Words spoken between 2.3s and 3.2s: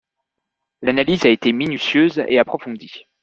approfondie.